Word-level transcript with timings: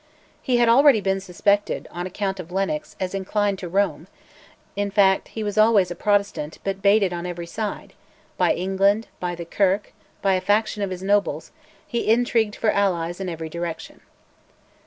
He 0.41 0.57
had 0.57 0.67
already 0.67 0.99
been 0.99 1.19
suspected, 1.21 1.87
on 1.91 2.07
account 2.07 2.39
of 2.39 2.51
Lennox, 2.51 2.95
as 2.99 3.13
inclined 3.13 3.59
to 3.59 3.69
Rome: 3.69 4.07
in 4.75 4.89
fact, 4.89 5.27
he 5.27 5.43
was 5.43 5.59
always 5.59 5.91
a 5.91 5.95
Protestant, 5.95 6.57
but 6.63 6.81
baited 6.81 7.13
on 7.13 7.27
every 7.27 7.45
side 7.45 7.93
by 8.35 8.53
England, 8.55 9.09
by 9.19 9.35
the 9.35 9.45
Kirk, 9.45 9.93
by 10.23 10.33
a 10.33 10.41
faction 10.41 10.81
of 10.81 10.89
his 10.89 11.03
nobles: 11.03 11.51
he 11.85 12.09
intrigued 12.09 12.55
for 12.55 12.71
allies 12.71 13.19
in 13.19 13.29
every 13.29 13.47
direction. 13.47 13.99